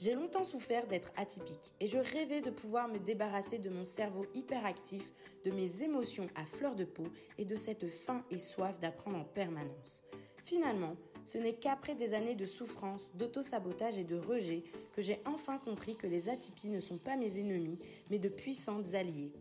[0.00, 4.24] J'ai longtemps souffert d'être atypique et je rêvais de pouvoir me débarrasser de mon cerveau
[4.34, 5.12] hyperactif,
[5.44, 7.04] de mes émotions à fleur de peau
[7.36, 10.02] et de cette faim et soif d'apprendre en permanence.
[10.46, 10.96] Finalement,
[11.26, 14.62] ce n'est qu'après des années de souffrance, d'auto-sabotage et de rejet
[14.94, 18.94] que j'ai enfin compris que les atypies ne sont pas mes ennemis, mais de puissantes
[18.94, 19.32] alliées.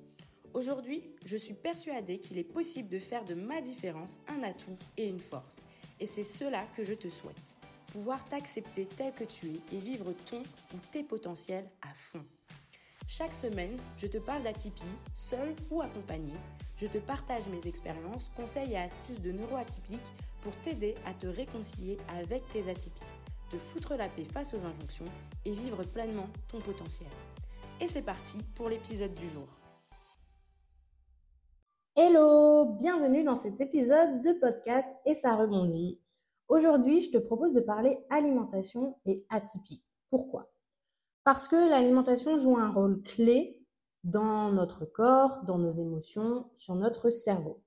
[0.54, 5.08] Aujourd'hui, je suis persuadée qu'il est possible de faire de ma différence un atout et
[5.08, 5.62] une force.
[6.02, 7.49] Et c'est cela que je te souhaite
[7.92, 10.42] pouvoir t'accepter tel que tu es et vivre ton
[10.74, 12.24] ou tes potentiels à fond.
[13.08, 16.34] Chaque semaine, je te parle d'atypie, seul ou accompagné.
[16.78, 20.00] Je te partage mes expériences, conseils et astuces de neuroatypiques
[20.42, 23.04] pour t'aider à te réconcilier avec tes atypies,
[23.50, 25.12] te foutre la paix face aux injonctions
[25.44, 27.10] et vivre pleinement ton potentiel.
[27.82, 29.48] Et c'est parti pour l'épisode du jour.
[31.96, 36.00] Hello, bienvenue dans cet épisode de podcast et ça rebondit.
[36.50, 39.84] Aujourd'hui, je te propose de parler alimentation et atypie.
[40.10, 40.52] Pourquoi?
[41.24, 43.64] Parce que l'alimentation joue un rôle clé
[44.04, 47.62] dans notre corps, dans nos émotions, sur notre cerveau.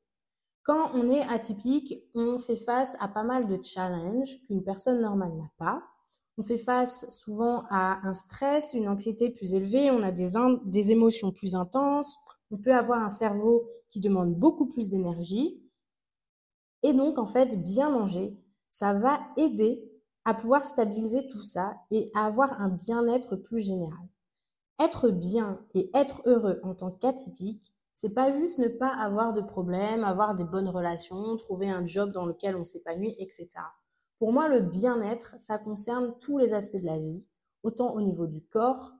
[0.64, 5.36] Quand on est atypique, on fait face à pas mal de challenges qu'une personne normale
[5.36, 5.82] n'a pas.
[6.36, 10.32] On fait face souvent à un stress, une anxiété plus élevée, on a des,
[10.64, 12.16] des émotions plus intenses,
[12.50, 15.62] on peut avoir un cerveau qui demande beaucoup plus d'énergie.
[16.82, 18.36] Et donc, en fait, bien manger,
[18.72, 19.84] ça va aider
[20.24, 24.08] à pouvoir stabiliser tout ça et à avoir un bien-être plus général.
[24.80, 29.42] Être bien et être heureux en tant qu'atypique, c'est pas juste ne pas avoir de
[29.42, 33.48] problèmes, avoir des bonnes relations, trouver un job dans lequel on s'épanouit, etc.
[34.18, 37.26] Pour moi, le bien-être, ça concerne tous les aspects de la vie,
[37.62, 38.92] autant au niveau du corps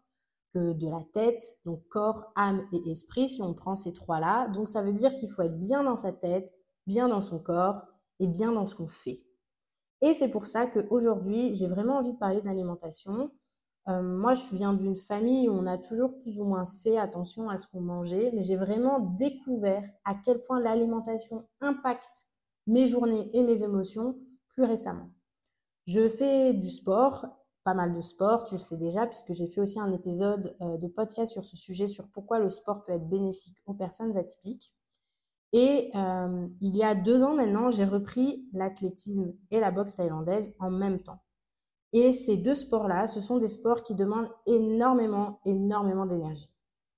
[0.52, 4.48] que de la tête, donc corps, âme et esprit, si on prend ces trois-là.
[4.48, 6.54] Donc ça veut dire qu'il faut être bien dans sa tête,
[6.86, 7.80] bien dans son corps
[8.20, 9.24] et bien dans ce qu'on fait.
[10.02, 13.30] Et c'est pour ça qu'aujourd'hui, j'ai vraiment envie de parler d'alimentation.
[13.88, 17.48] Euh, moi, je viens d'une famille où on a toujours plus ou moins fait attention
[17.48, 22.26] à ce qu'on mangeait, mais j'ai vraiment découvert à quel point l'alimentation impacte
[22.66, 24.16] mes journées et mes émotions
[24.48, 25.08] plus récemment.
[25.86, 27.26] Je fais du sport,
[27.64, 30.78] pas mal de sport, tu le sais déjà, puisque j'ai fait aussi un épisode euh,
[30.78, 34.72] de podcast sur ce sujet, sur pourquoi le sport peut être bénéfique aux personnes atypiques.
[35.52, 40.54] Et euh, il y a deux ans maintenant, j'ai repris l'athlétisme et la boxe thaïlandaise
[40.58, 41.20] en même temps.
[41.92, 46.50] Et ces deux sports-là, ce sont des sports qui demandent énormément, énormément d'énergie.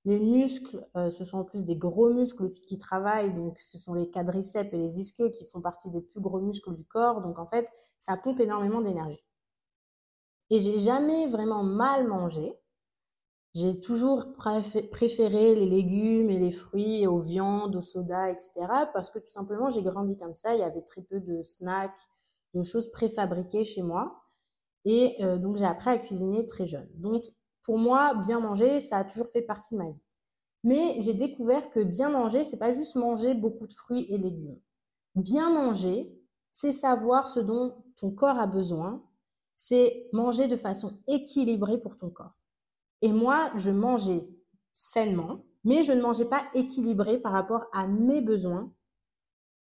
[0.05, 3.95] Les muscles, euh, ce sont en plus des gros muscles qui travaillent, donc ce sont
[3.95, 7.23] les quadriceps et les ischios qui font partie des plus gros muscles du corps.
[7.23, 9.25] Donc en fait, ça pompe énormément d'énergie.
[10.51, 12.55] Et j'ai jamais vraiment mal mangé.
[13.55, 18.53] J'ai toujours préféré les légumes et les fruits aux viandes, aux sodas, etc.
[18.93, 20.55] Parce que tout simplement, j'ai grandi comme ça.
[20.55, 22.09] Il y avait très peu de snacks,
[22.55, 24.25] de choses préfabriquées chez moi.
[24.85, 26.89] Et euh, donc, j'ai appris à cuisiner très jeune.
[26.97, 27.23] Donc,
[27.63, 30.05] pour moi, bien manger, ça a toujours fait partie de ma vie.
[30.65, 34.59] Mais j'ai découvert que bien manger, c'est pas juste manger beaucoup de fruits et légumes.
[35.15, 36.13] Bien manger,
[36.51, 39.05] c'est savoir ce dont ton corps a besoin.
[39.55, 42.35] C'est manger de façon équilibrée pour ton corps.
[43.05, 44.27] Et moi, je mangeais
[44.73, 48.73] sainement, mais je ne mangeais pas équilibré par rapport à mes besoins,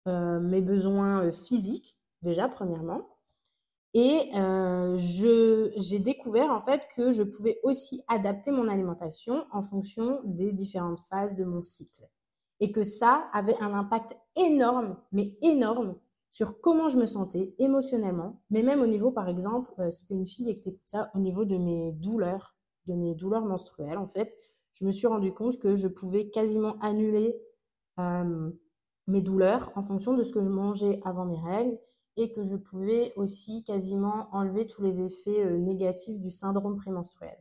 [0.08, 3.08] euh, mes besoins euh, physiques, déjà, premièrement.
[3.94, 10.20] Et euh, j'ai découvert en fait que je pouvais aussi adapter mon alimentation en fonction
[10.24, 12.10] des différentes phases de mon cycle.
[12.60, 15.96] Et que ça avait un impact énorme, mais énorme,
[16.32, 20.16] sur comment je me sentais émotionnellement, mais même au niveau, par exemple, si tu es
[20.16, 22.57] une fille et que tu écoutes ça, au niveau de mes douleurs,
[22.88, 24.34] de mes douleurs menstruelles, en fait,
[24.74, 27.36] je me suis rendu compte que je pouvais quasiment annuler
[28.00, 28.52] euh,
[29.08, 31.80] mes douleurs en fonction de ce que je mangeais avant mes règles
[32.16, 37.38] et que je pouvais aussi quasiment enlever tous les effets euh, négatifs du syndrome prémenstruel.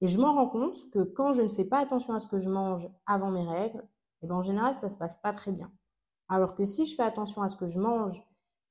[0.00, 2.38] Et je m'en rends compte que quand je ne fais pas attention à ce que
[2.38, 3.78] je mange avant mes règles,
[4.20, 5.70] et eh ben en général, ça se passe pas très bien.
[6.28, 8.22] Alors que si je fais attention à ce que je mange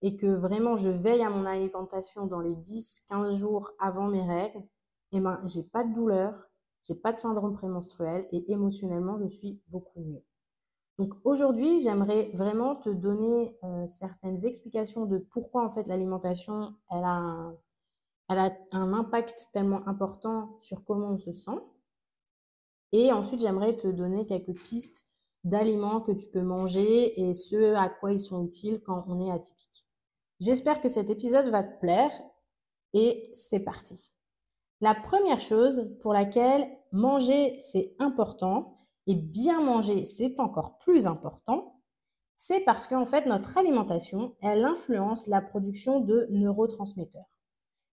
[0.01, 4.61] et que vraiment je veille à mon alimentation dans les 10-15 jours avant mes règles,
[5.11, 6.49] eh ben, j'ai pas de douleur,
[6.81, 10.23] j'ai pas de syndrome prémenstruel et émotionnellement, je suis beaucoup mieux.
[10.97, 17.03] Donc aujourd'hui, j'aimerais vraiment te donner euh, certaines explications de pourquoi en fait l'alimentation, elle
[17.03, 17.57] a un,
[18.29, 21.59] elle a un impact tellement important sur comment on se sent.
[22.93, 25.07] Et ensuite, j'aimerais te donner quelques pistes
[25.43, 29.31] d'aliments que tu peux manger et ce à quoi ils sont utiles quand on est
[29.31, 29.87] atypique.
[30.39, 32.11] J'espère que cet épisode va te plaire
[32.93, 34.11] et c'est parti.
[34.81, 38.73] La première chose pour laquelle manger c'est important
[39.07, 41.81] et bien manger c'est encore plus important,
[42.35, 47.25] c'est parce qu'en fait notre alimentation, elle influence la production de neurotransmetteurs.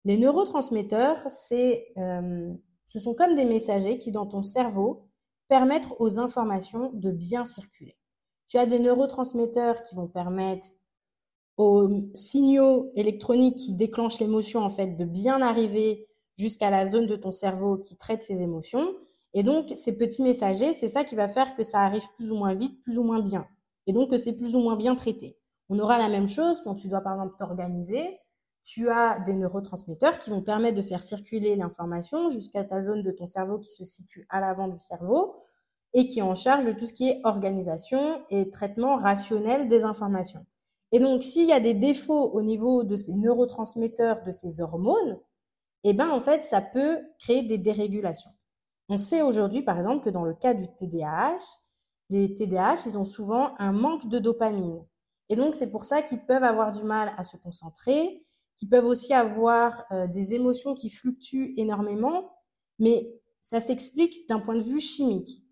[0.05, 2.53] Les neurotransmetteurs, c'est, euh,
[2.85, 5.09] ce sont comme des messagers qui dans ton cerveau
[5.49, 7.97] permettent aux informations de bien circuler.
[8.47, 10.69] Tu as des neurotransmetteurs qui vont permettre
[11.57, 17.17] aux signaux électroniques qui déclenchent l'émotion en fait de bien arriver jusqu'à la zone de
[17.17, 18.89] ton cerveau qui traite ces émotions.
[19.35, 22.37] Et donc, ces petits messagers, c'est ça qui va faire que ça arrive plus ou
[22.37, 23.47] moins vite, plus ou moins bien.
[23.87, 25.37] Et donc, que c'est plus ou moins bien traité.
[25.69, 28.19] On aura la même chose quand tu dois, par exemple, t'organiser.
[28.65, 33.11] Tu as des neurotransmetteurs qui vont permettre de faire circuler l'information jusqu'à ta zone de
[33.11, 35.37] ton cerveau qui se situe à l'avant du cerveau
[35.93, 39.83] et qui est en charge de tout ce qui est organisation et traitement rationnel des
[39.83, 40.45] informations.
[40.93, 45.19] Et donc, s'il y a des défauts au niveau de ces neurotransmetteurs, de ces hormones,
[45.85, 48.31] eh ben, en fait, ça peut créer des dérégulations.
[48.89, 51.39] On sait aujourd'hui, par exemple, que dans le cas du TDAH,
[52.11, 54.85] les TDAH, ils ont souvent un manque de dopamine.
[55.29, 58.25] Et donc, c'est pour ça qu'ils peuvent avoir du mal à se concentrer,
[58.57, 62.31] qu'ils peuvent aussi avoir euh, des émotions qui fluctuent énormément,
[62.79, 65.43] mais ça s'explique d'un point de vue chimique.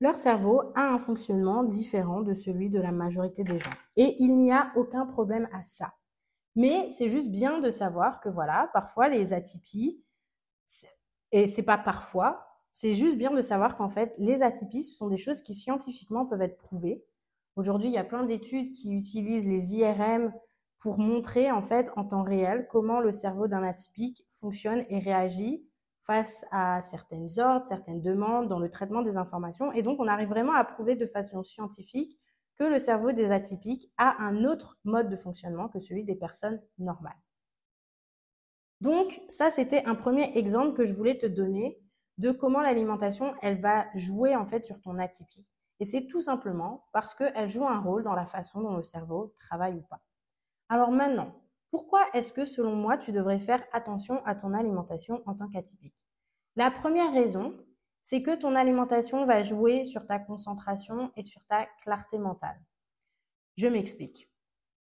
[0.00, 3.70] Leur cerveau a un fonctionnement différent de celui de la majorité des gens.
[3.96, 5.92] Et il n'y a aucun problème à ça.
[6.56, 10.02] Mais c'est juste bien de savoir que voilà, parfois les atypies,
[11.32, 15.08] et c'est pas parfois, c'est juste bien de savoir qu'en fait, les atypies, ce sont
[15.08, 17.04] des choses qui scientifiquement peuvent être prouvées.
[17.56, 20.32] Aujourd'hui, il y a plein d'études qui utilisent les IRM
[20.78, 25.66] pour montrer en fait en temps réel comment le cerveau d'un atypique fonctionne et réagit
[26.00, 29.72] face à certaines ordres, certaines demandes dans le traitement des informations.
[29.72, 32.18] Et donc, on arrive vraiment à prouver de façon scientifique
[32.64, 37.18] le cerveau des atypiques a un autre mode de fonctionnement que celui des personnes normales.
[38.80, 41.78] Donc, ça, c'était un premier exemple que je voulais te donner
[42.18, 45.46] de comment l'alimentation, elle va jouer en fait sur ton atypie.
[45.80, 49.34] Et c'est tout simplement parce qu'elle joue un rôle dans la façon dont le cerveau
[49.38, 50.00] travaille ou pas.
[50.68, 51.34] Alors maintenant,
[51.70, 55.94] pourquoi est-ce que selon moi, tu devrais faire attention à ton alimentation en tant qu'atypique?
[56.56, 57.54] La première raison,
[58.10, 62.60] c'est que ton alimentation va jouer sur ta concentration et sur ta clarté mentale.
[63.56, 64.28] Je m'explique.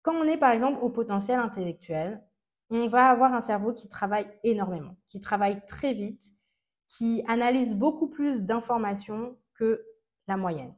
[0.02, 2.22] Quand on est par exemple au potentiel intellectuel,
[2.68, 6.32] on va avoir un cerveau qui travaille énormément, qui travaille très vite,
[6.86, 9.82] qui analyse beaucoup plus d'informations que
[10.28, 10.74] la moyenne.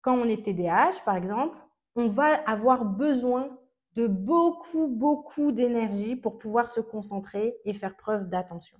[0.00, 1.56] Quand on est TDAH, par exemple,
[1.94, 3.56] on va avoir besoin
[3.94, 8.78] de beaucoup, beaucoup d'énergie pour pouvoir se concentrer et faire preuve d'attention.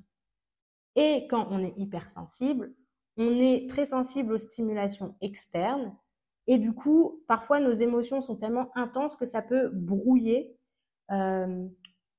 [0.96, 2.74] Et quand on est hypersensible,
[3.20, 5.94] on est très sensible aux stimulations externes
[6.46, 10.56] et du coup, parfois nos émotions sont tellement intenses que ça peut brouiller
[11.10, 11.68] euh,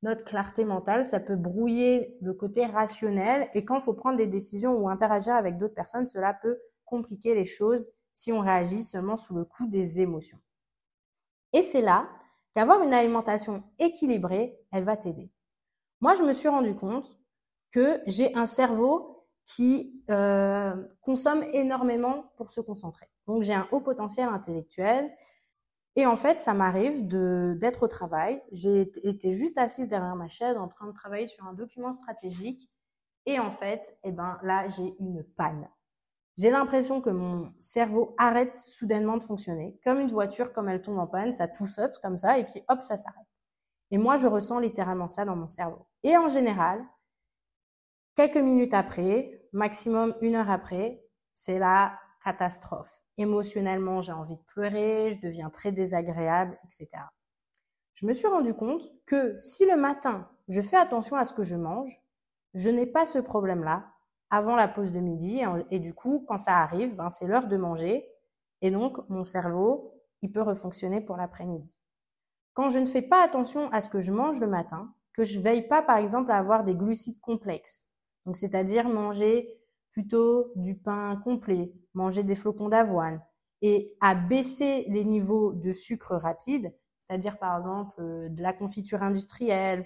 [0.04, 4.28] notre clarté mentale, ça peut brouiller le côté rationnel et quand il faut prendre des
[4.28, 9.18] décisions ou interagir avec d'autres personnes, cela peut compliquer les choses si on réagit seulement
[9.18, 10.40] sous le coup des émotions.
[11.54, 12.10] Et c'est là
[12.54, 15.32] qu'avoir une alimentation équilibrée, elle va t'aider.
[16.00, 17.18] Moi, je me suis rendu compte
[17.72, 19.11] que j'ai un cerveau
[19.46, 23.08] qui euh, consomme énormément pour se concentrer.
[23.28, 25.12] Donc j'ai un haut potentiel intellectuel
[25.96, 28.42] et en fait ça m'arrive de d'être au travail.
[28.52, 32.70] J'ai été juste assise derrière ma chaise en train de travailler sur un document stratégique
[33.26, 35.68] et en fait, eh ben là j'ai une panne.
[36.38, 40.98] J'ai l'impression que mon cerveau arrête soudainement de fonctionner, comme une voiture, comme elle tombe
[40.98, 43.28] en panne, ça tout saute comme ça, et puis hop, ça s'arrête.
[43.92, 45.86] Et moi, je ressens littéralement ça dans mon cerveau.
[46.04, 46.84] Et en général,
[48.16, 51.02] Quelques minutes après, maximum une heure après,
[51.34, 53.00] c'est la catastrophe.
[53.18, 57.04] Émotionnellement, j'ai envie de pleurer, je deviens très désagréable, etc.
[57.94, 61.44] Je me suis rendu compte que si le matin, je fais attention à ce que
[61.44, 62.02] je mange,
[62.54, 63.86] je n'ai pas ce problème-là
[64.30, 65.42] avant la pause de midi.
[65.70, 68.10] Et, du coup, quand ça arrive, ben, c'est l'heure de manger.
[68.62, 71.78] Et donc, mon cerveau, il peut refonctionner pour l'après-midi.
[72.54, 75.40] Quand je ne fais pas attention à ce que je mange le matin, que je
[75.40, 77.91] veille pas, par exemple, à avoir des glucides complexes,
[78.26, 79.60] donc, c'est-à-dire manger
[79.92, 83.22] plutôt du pain complet, manger des flocons d'avoine
[83.62, 89.04] et à baisser les niveaux de sucre rapide, c'est-à-dire par exemple euh, de la confiture
[89.04, 89.86] industrielle,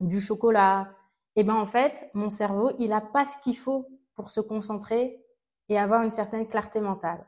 [0.00, 0.88] du chocolat,
[1.34, 4.40] et eh ben en fait, mon cerveau, il a pas ce qu'il faut pour se
[4.40, 5.24] concentrer
[5.68, 7.26] et avoir une certaine clarté mentale.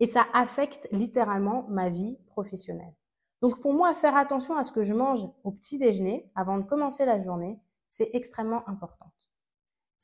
[0.00, 2.94] Et ça affecte littéralement ma vie professionnelle.
[3.42, 6.64] Donc pour moi, faire attention à ce que je mange au petit déjeuner avant de
[6.64, 7.60] commencer la journée,
[7.90, 9.12] c'est extrêmement important.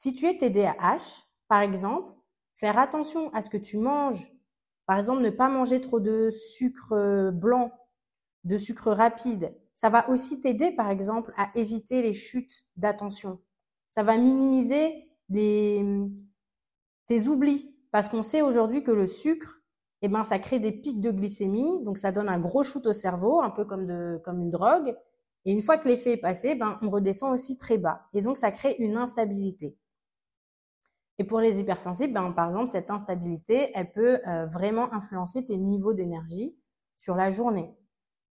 [0.03, 2.13] Si tu es TDAH, par exemple,
[2.57, 4.33] faire attention à ce que tu manges
[4.85, 7.71] Par exemple, ne pas manger trop de sucre euh, blanc,
[8.43, 9.55] de sucre rapide.
[9.77, 13.39] Ça va aussi t'aider, par exemple, à éviter les chutes d'attention.
[13.91, 15.87] Ça va minimiser les,
[17.07, 17.73] tes oublis.
[17.93, 19.61] Parce qu'on sait aujourd'hui que le sucre,
[20.01, 21.81] eh ben, ça crée des pics de glycémie.
[21.85, 24.97] Donc, ça donne un gros shoot au cerveau, un peu comme comme une drogue.
[25.45, 28.09] Et une fois que l'effet est passé, ben, on redescend aussi très bas.
[28.15, 29.77] Et donc, ça crée une instabilité.
[31.19, 35.57] Et pour les hypersensibles, ben, par exemple, cette instabilité, elle peut euh, vraiment influencer tes
[35.57, 36.57] niveaux d'énergie
[36.97, 37.75] sur la journée.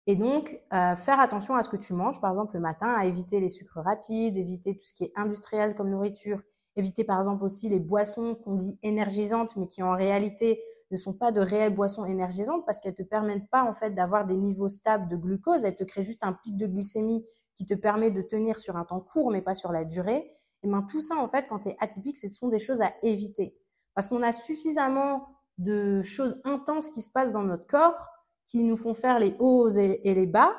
[0.06, 3.06] Et donc, euh, faire attention à ce que tu manges, par exemple, le matin, à
[3.06, 6.42] éviter les sucres rapides, éviter tout ce qui est industriel comme nourriture,
[6.76, 11.14] éviter par exemple aussi les boissons qu'on dit énergisantes, mais qui en réalité ne sont
[11.14, 14.68] pas de réelles boissons énergisantes parce qu'elles te permettent pas en fait d'avoir des niveaux
[14.68, 15.64] stables de glucose.
[15.64, 18.84] Elles te créent juste un pic de glycémie qui te permet de tenir sur un
[18.84, 20.36] temps court, mais pas sur la durée.
[20.64, 22.92] Et ben tout ça en fait, quand tu es atypique, ce sont des choses à
[23.02, 23.56] éviter
[23.94, 25.28] parce qu'on a suffisamment
[25.58, 28.10] de choses intenses qui se passent dans notre corps
[28.46, 30.54] qui nous font faire les hauts et, les bas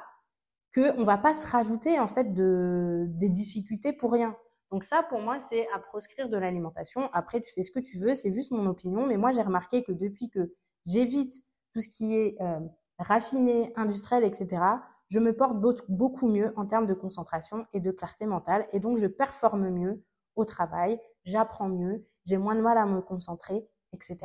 [0.71, 4.35] que on va pas se rajouter en fait de des difficultés pour rien.
[4.71, 7.09] Donc ça, pour moi, c'est à proscrire de l'alimentation.
[7.13, 9.05] Après, tu fais ce que tu veux, c'est juste mon opinion.
[9.05, 10.53] Mais moi, j'ai remarqué que depuis que
[10.85, 11.35] j'évite
[11.71, 12.59] tout ce qui est euh,
[12.97, 14.61] raffiné, industriel, etc.,
[15.09, 15.57] je me porte
[15.89, 18.67] beaucoup mieux en termes de concentration et de clarté mentale.
[18.71, 20.03] Et donc, je performe mieux
[20.35, 24.17] au travail, j'apprends mieux, j'ai moins de mal à me concentrer, etc.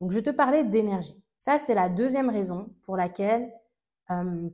[0.00, 1.24] Donc, je te parlais d'énergie.
[1.36, 3.52] Ça, c'est la deuxième raison pour laquelle
[4.10, 4.48] euh,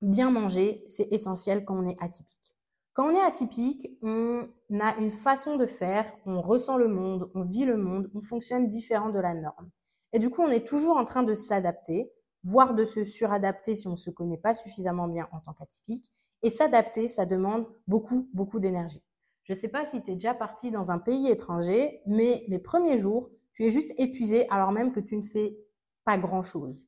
[0.00, 2.54] bien manger, c'est essentiel quand on est atypique.
[2.92, 4.48] Quand on est atypique, on
[4.80, 8.68] a une façon de faire, on ressent le monde, on vit le monde, on fonctionne
[8.68, 9.70] différent de la norme.
[10.12, 12.12] Et du coup, on est toujours en train de s'adapter,
[12.44, 16.12] voire de se suradapter si on ne se connaît pas suffisamment bien en tant qu'atypique.
[16.42, 19.02] Et s'adapter, ça demande beaucoup, beaucoup d'énergie.
[19.44, 22.98] Je ne sais pas si tu déjà parti dans un pays étranger, mais les premiers
[22.98, 25.56] jours, tu es juste épuisé alors même que tu ne fais
[26.04, 26.86] pas grand-chose.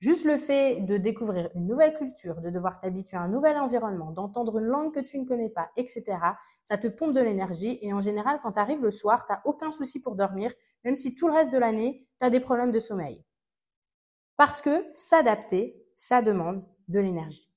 [0.00, 4.12] Juste le fait de découvrir une nouvelle culture, de devoir t'habituer à un nouvel environnement,
[4.12, 6.16] d'entendre une langue que tu ne connais pas, etc.,
[6.62, 9.70] ça te pompe de l'énergie et en général, quand tu arrives le soir, tu aucun
[9.70, 10.52] souci pour dormir,
[10.84, 13.22] même si tout le reste de l'année, tu as des problèmes de sommeil.
[14.40, 17.52] Parce que s'adapter, ça demande de l'énergie.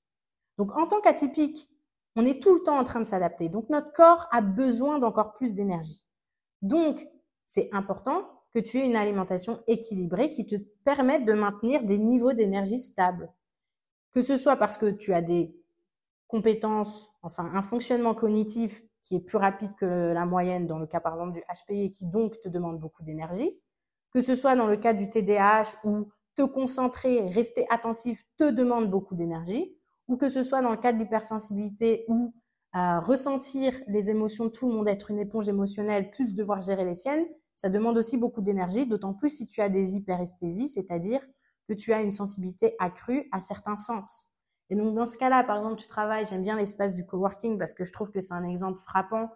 [0.58, 1.70] Donc en tant qu'atypique,
[2.14, 3.48] on est tout le temps en train de s'adapter.
[3.48, 6.04] Donc notre corps a besoin d'encore plus d'énergie.
[6.60, 7.00] Donc
[7.46, 12.34] c'est important que tu aies une alimentation équilibrée qui te permette de maintenir des niveaux
[12.34, 13.32] d'énergie stables.
[14.12, 15.58] Que ce soit parce que tu as des
[16.28, 21.00] compétences, enfin un fonctionnement cognitif qui est plus rapide que la moyenne dans le cas
[21.00, 23.58] par exemple du HPI et qui donc te demande beaucoup d'énergie,
[24.12, 28.90] que ce soit dans le cas du TDAH où te concentrer, rester attentif te demande
[28.90, 29.76] beaucoup d'énergie,
[30.08, 32.34] ou que ce soit dans le cas de l'hypersensibilité où
[32.76, 36.84] euh, ressentir les émotions de tout le monde, être une éponge émotionnelle, plus devoir gérer
[36.84, 37.24] les siennes,
[37.56, 41.20] ça demande aussi beaucoup d'énergie, d'autant plus si tu as des hyperesthésies, c'est-à-dire
[41.68, 44.28] que tu as une sensibilité accrue à certains sens.
[44.70, 47.74] Et donc dans ce cas-là, par exemple, tu travailles, j'aime bien l'espace du coworking parce
[47.74, 49.30] que je trouve que c'est un exemple frappant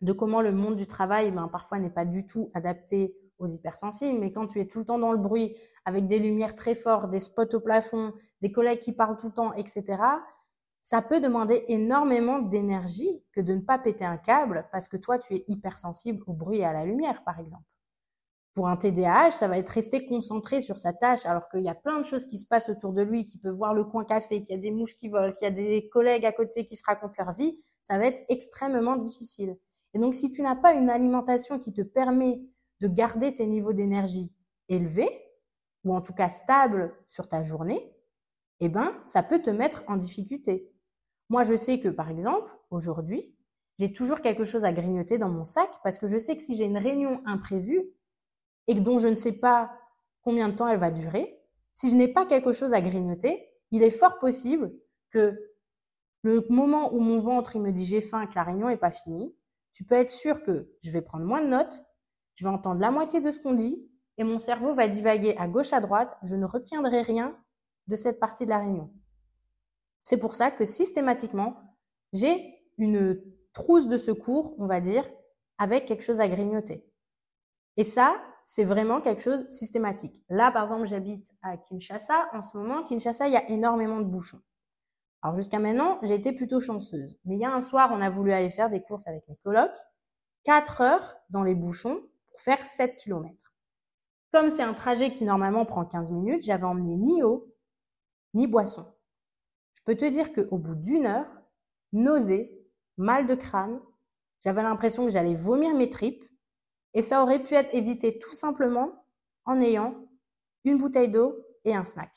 [0.00, 4.18] de comment le monde du travail, ben, parfois n'est pas du tout adapté aux hypersensibles,
[4.18, 7.10] mais quand tu es tout le temps dans le bruit, avec des lumières très fortes,
[7.10, 9.98] des spots au plafond, des collègues qui parlent tout le temps, etc.,
[10.82, 15.18] ça peut demander énormément d'énergie que de ne pas péter un câble parce que toi,
[15.18, 17.64] tu es hypersensible au bruit et à la lumière, par exemple.
[18.54, 21.74] Pour un TDAH, ça va être rester concentré sur sa tâche alors qu'il y a
[21.74, 24.42] plein de choses qui se passent autour de lui, qu'il peut voir le coin café,
[24.42, 26.76] qu'il y a des mouches qui volent, qu'il y a des collègues à côté qui
[26.76, 29.56] se racontent leur vie, ça va être extrêmement difficile.
[29.94, 32.40] Et donc, si tu n'as pas une alimentation qui te permet
[32.80, 34.32] de garder tes niveaux d'énergie
[34.68, 35.24] élevés,
[35.84, 37.94] ou en tout cas stables sur ta journée,
[38.60, 40.70] eh ben, ça peut te mettre en difficulté.
[41.28, 43.34] Moi, je sais que, par exemple, aujourd'hui,
[43.78, 46.54] j'ai toujours quelque chose à grignoter dans mon sac parce que je sais que si
[46.54, 47.82] j'ai une réunion imprévue
[48.66, 49.72] et dont je ne sais pas
[50.22, 51.40] combien de temps elle va durer,
[51.72, 54.70] si je n'ai pas quelque chose à grignoter, il est fort possible
[55.10, 55.38] que
[56.22, 58.90] le moment où mon ventre il me dit j'ai faim, que la réunion est pas
[58.90, 59.34] finie,
[59.72, 61.82] tu peux être sûr que je vais prendre moins de notes,
[62.40, 65.46] je vais entendre la moitié de ce qu'on dit et mon cerveau va divaguer à
[65.46, 67.36] gauche à droite, je ne retiendrai rien
[67.86, 68.90] de cette partie de la réunion.
[70.04, 71.76] C'est pour ça que systématiquement,
[72.14, 75.06] j'ai une trousse de secours, on va dire,
[75.58, 76.90] avec quelque chose à grignoter.
[77.76, 78.16] Et ça,
[78.46, 80.24] c'est vraiment quelque chose systématique.
[80.30, 82.30] Là, par exemple, j'habite à Kinshasa.
[82.32, 84.40] En ce moment, Kinshasa, il y a énormément de bouchons.
[85.20, 87.20] Alors jusqu'à maintenant, j'ai été plutôt chanceuse.
[87.26, 89.36] Mais il y a un soir, on a voulu aller faire des courses avec mes
[89.36, 89.76] colocs.
[90.44, 93.34] 4 heures dans les bouchons pour faire 7 km.
[94.32, 97.52] Comme c'est un trajet qui normalement prend 15 minutes, j'avais emmené ni eau,
[98.34, 98.86] ni boisson.
[99.74, 101.26] Je peux te dire qu'au bout d'une heure,
[101.92, 102.56] nausée,
[102.96, 103.80] mal de crâne,
[104.42, 106.24] j'avais l'impression que j'allais vomir mes tripes
[106.94, 109.04] et ça aurait pu être évité tout simplement
[109.44, 109.94] en ayant
[110.64, 112.10] une bouteille d'eau et un snack.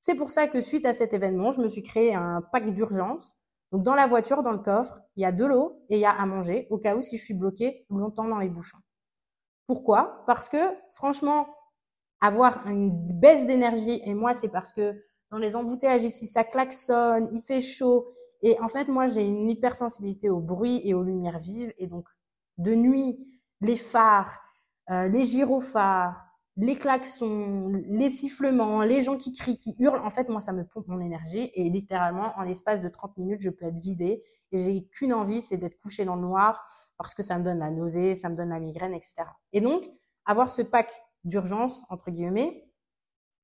[0.00, 3.36] C'est pour ça que suite à cet événement, je me suis créé un pack d'urgence.
[3.70, 6.04] Donc dans la voiture, dans le coffre, il y a de l'eau et il y
[6.04, 8.81] a à manger au cas où si je suis bloqué longtemps dans les bouchons.
[9.66, 10.24] Pourquoi?
[10.26, 10.58] Parce que
[10.90, 11.46] franchement,
[12.20, 12.90] avoir une
[13.20, 17.60] baisse d'énergie, et moi c'est parce que dans les embouteillages ici, ça klaxonne, il fait
[17.60, 18.08] chaud,
[18.42, 22.08] et en fait moi j'ai une hypersensibilité au bruit et aux lumières vives, et donc
[22.58, 23.18] de nuit,
[23.60, 24.40] les phares,
[24.90, 30.28] euh, les gyrophares, les klaxons, les sifflements, les gens qui crient, qui hurlent, en fait,
[30.28, 31.50] moi, ça me pompe mon énergie.
[31.54, 34.22] Et littéralement, en l'espace de 30 minutes, je peux être vidée.
[34.50, 37.58] Et j'ai qu'une envie, c'est d'être couchée dans le noir parce que ça me donne
[37.58, 39.24] la nausée, ça me donne la migraine, etc.
[39.52, 39.84] Et donc,
[40.24, 40.92] avoir ce pack
[41.24, 42.68] d'urgence, entre guillemets,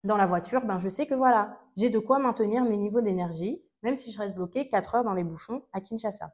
[0.05, 3.63] dans la voiture, ben, je sais que voilà, j'ai de quoi maintenir mes niveaux d'énergie,
[3.83, 6.33] même si je reste bloqué 4 heures dans les bouchons à Kinshasa.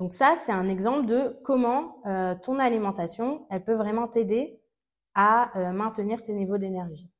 [0.00, 4.62] Donc ça, c'est un exemple de comment euh, ton alimentation, elle peut vraiment t'aider
[5.14, 7.10] à euh, maintenir tes niveaux d'énergie.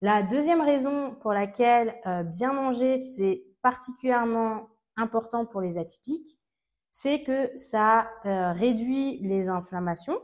[0.00, 6.38] La deuxième raison pour laquelle euh, bien manger, c'est particulièrement important pour les atypiques,
[6.98, 10.18] c'est que ça euh, réduit les inflammations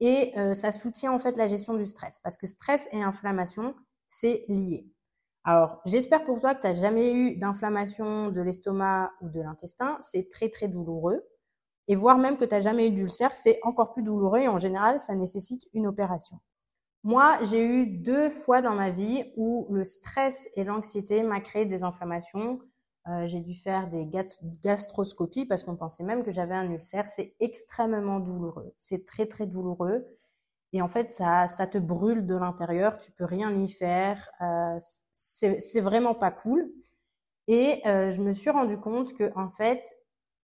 [0.00, 2.20] et ça soutient en fait la gestion du stress.
[2.22, 3.74] Parce que stress et inflammation,
[4.10, 4.86] c'est lié.
[5.42, 9.96] Alors, j'espère pour toi que tu n'as jamais eu d'inflammation de l'estomac ou de l'intestin.
[10.02, 11.24] C'est très très douloureux
[11.88, 14.58] et voire même que tu n'as jamais eu d'ulcère, c'est encore plus douloureux et en
[14.58, 16.40] général, ça nécessite une opération.
[17.04, 21.64] Moi, j'ai eu deux fois dans ma vie où le stress et l'anxiété m'a créé
[21.64, 22.60] des inflammations.
[23.08, 24.08] Euh, j'ai dû faire des
[24.62, 27.06] gastroscopies parce qu'on pensait même que j'avais un ulcère.
[27.08, 28.74] C'est extrêmement douloureux.
[28.78, 30.04] C'est très très douloureux.
[30.72, 32.98] Et en fait, ça, ça te brûle de l'intérieur.
[32.98, 34.28] Tu peux rien y faire.
[34.40, 34.78] Euh,
[35.12, 36.68] c'est vraiment pas cool.
[37.48, 39.84] Et euh, je me suis rendu compte que en fait,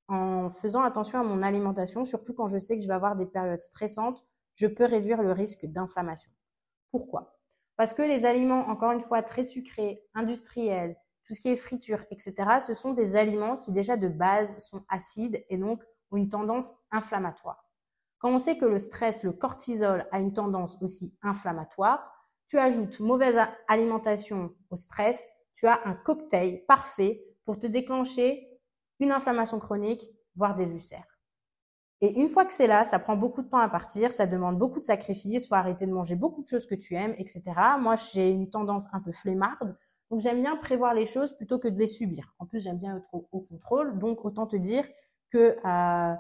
[0.09, 3.27] en faisant attention à mon alimentation, surtout quand je sais que je vais avoir des
[3.27, 6.31] périodes stressantes, je peux réduire le risque d'inflammation.
[6.93, 7.39] Pourquoi?
[7.77, 12.05] Parce que les aliments, encore une fois, très sucrés, industriels, tout ce qui est friture,
[12.11, 12.35] etc.,
[12.67, 16.77] ce sont des aliments qui déjà de base sont acides et donc ont une tendance
[16.91, 17.65] inflammatoire.
[18.19, 22.13] Quand on sait que le stress, le cortisol a une tendance aussi inflammatoire,
[22.47, 28.49] tu ajoutes mauvaise alimentation au stress, tu as un cocktail parfait pour te déclencher
[29.01, 30.05] une inflammation chronique,
[30.37, 31.19] voire des ulcères.
[32.01, 34.59] Et une fois que c'est là, ça prend beaucoup de temps à partir, ça demande
[34.59, 37.43] beaucoup de sacrifices, faut arrêter de manger beaucoup de choses que tu aimes, etc.
[37.79, 39.77] Moi, j'ai une tendance un peu flemmarde,
[40.13, 42.35] donc j'aime bien prévoir les choses plutôt que de les subir.
[42.39, 44.87] En plus, j'aime bien être au, contrôle, donc autant te dire
[45.31, 46.15] que euh,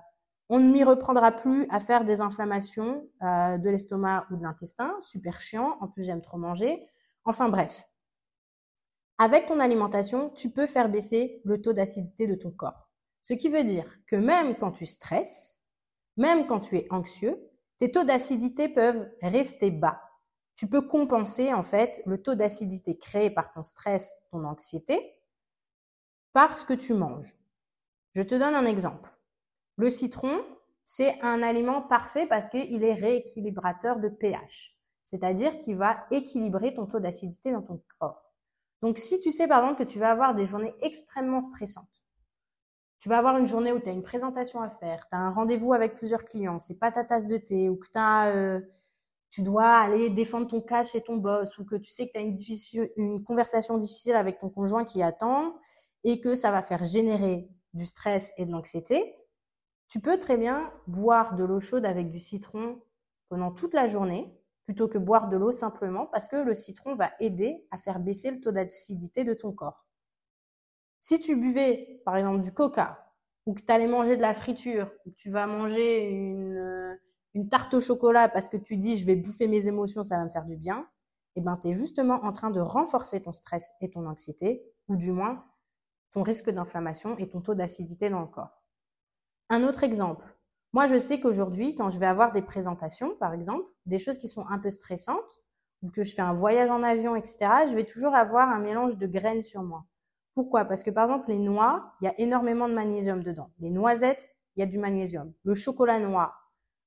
[0.48, 4.96] on ne m'y reprendra plus à faire des inflammations euh, de l'estomac ou de l'intestin,
[5.02, 5.76] super chiant.
[5.82, 6.88] En plus, j'aime trop manger.
[7.26, 7.84] Enfin bref,
[9.18, 12.88] avec ton alimentation, tu peux faire baisser le taux d'acidité de ton corps.
[13.20, 15.58] Ce qui veut dire que même quand tu stresses,
[16.16, 17.38] même quand tu es anxieux,
[17.76, 20.00] tes taux d'acidité peuvent rester bas.
[20.56, 25.16] Tu peux compenser en fait le taux d'acidité créé par ton stress, ton anxiété,
[26.32, 27.34] par ce que tu manges.
[28.14, 29.10] Je te donne un exemple.
[29.76, 30.44] Le citron,
[30.84, 36.86] c'est un aliment parfait parce qu'il est rééquilibrateur de pH, c'est-à-dire qu'il va équilibrer ton
[36.86, 38.32] taux d'acidité dans ton corps.
[38.82, 41.86] Donc, si tu sais, par exemple, que tu vas avoir des journées extrêmement stressantes,
[42.98, 45.30] tu vas avoir une journée où tu as une présentation à faire, tu as un
[45.30, 48.60] rendez-vous avec plusieurs clients, c'est pas ta tasse de thé, ou que euh,
[49.32, 52.18] tu dois aller défendre ton cas chez ton boss, ou que tu sais que tu
[52.18, 55.56] as une, conversation difficile avec ton conjoint qui attend,
[56.04, 59.16] et que ça va faire générer du stress et de l'anxiété,
[59.88, 62.82] tu peux très bien boire de l'eau chaude avec du citron
[63.30, 64.30] pendant toute la journée,
[64.66, 68.30] plutôt que boire de l'eau simplement parce que le citron va aider à faire baisser
[68.30, 69.86] le taux d'acidité de ton corps.
[71.00, 73.12] Si tu buvais par exemple du coca
[73.46, 76.58] ou que tu allais manger de la friture ou tu vas manger une,
[77.34, 80.24] une tarte au chocolat parce que tu dis je vais bouffer mes émotions, ça va
[80.24, 80.86] me faire du bien,
[81.36, 84.96] eh ben tu es justement en train de renforcer ton stress et ton anxiété ou
[84.96, 85.44] du moins
[86.12, 88.62] ton risque d'inflammation et ton taux d'acidité dans le corps.
[89.48, 90.36] Un autre exemple,
[90.74, 94.28] moi, je sais qu'aujourd'hui, quand je vais avoir des présentations, par exemple, des choses qui
[94.28, 95.38] sont un peu stressantes,
[95.82, 98.96] ou que je fais un voyage en avion, etc., je vais toujours avoir un mélange
[98.96, 99.84] de graines sur moi.
[100.34, 100.64] Pourquoi?
[100.64, 103.50] Parce que par exemple, les noix, il y a énormément de magnésium dedans.
[103.58, 105.32] Les noisettes, il y a du magnésium.
[105.44, 106.41] Le chocolat noir,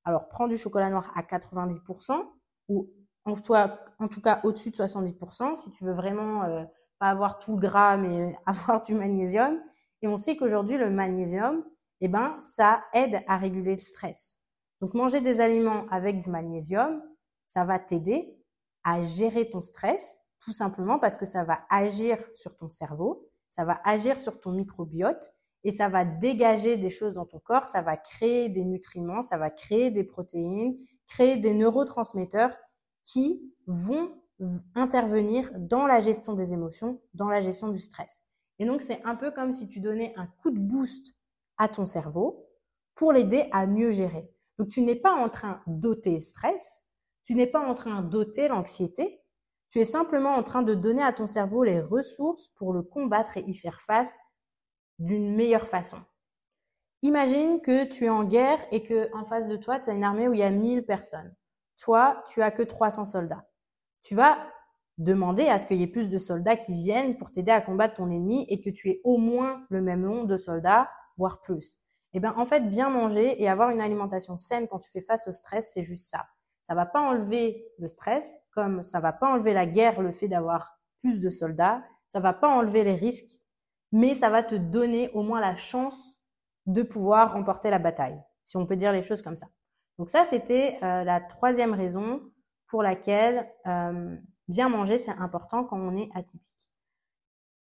[0.05, 2.23] alors prends du chocolat noir à 90%,
[2.69, 2.89] ou
[3.25, 6.63] en, en tout cas au-dessus de 70%, si tu veux vraiment euh,
[6.99, 9.59] pas avoir tout le gras, mais avoir du magnésium.
[10.01, 11.63] Et on sait qu'aujourd'hui, le magnésium,
[12.01, 14.37] eh ben, ça aide à réguler le stress.
[14.81, 17.01] Donc, manger des aliments avec du magnésium,
[17.45, 18.37] ça va t'aider
[18.83, 23.63] à gérer ton stress, tout simplement parce que ça va agir sur ton cerveau, ça
[23.63, 25.34] va agir sur ton microbiote
[25.65, 29.37] et ça va dégager des choses dans ton corps, ça va créer des nutriments, ça
[29.37, 32.55] va créer des protéines, créer des neurotransmetteurs
[33.03, 34.11] qui vont
[34.75, 38.19] intervenir dans la gestion des émotions, dans la gestion du stress.
[38.59, 41.15] Et donc, c'est un peu comme si tu donnais un coup de boost
[41.57, 42.47] à ton cerveau
[42.93, 44.29] pour l'aider à mieux gérer.
[44.59, 46.83] Donc, tu n'es pas en train d'ôter stress,
[47.23, 49.19] tu n'es pas en train d'ôter l'anxiété,
[49.71, 53.37] tu es simplement en train de donner à ton cerveau les ressources pour le combattre
[53.37, 54.17] et y faire face
[54.99, 55.97] d'une meilleure façon.
[57.01, 60.03] Imagine que tu es en guerre et que en face de toi, tu as une
[60.03, 61.35] armée où il y a 1000 personnes.
[61.79, 63.45] Toi, tu as que 300 soldats.
[64.01, 64.37] Tu vas
[64.97, 67.95] demander à ce qu'il y ait plus de soldats qui viennent pour t'aider à combattre
[67.95, 71.79] ton ennemi et que tu aies au moins le même nombre de soldats, voire plus.
[72.13, 75.27] Eh bien, en fait, bien manger et avoir une alimentation saine quand tu fais face
[75.27, 76.25] au stress, c'est juste ça.
[76.63, 80.27] Ça va pas enlever le stress, comme ça va pas enlever la guerre, le fait
[80.27, 81.83] d'avoir plus de soldats.
[82.09, 83.41] Ça va pas enlever les risques,
[83.91, 86.15] mais ça va te donner au moins la chance
[86.65, 89.47] de pouvoir remporter la bataille, si on peut dire les choses comme ça.
[89.97, 92.21] Donc ça, c'était euh, la troisième raison
[92.67, 94.15] pour laquelle euh,
[94.47, 96.69] bien manger, c'est important quand on est atypique.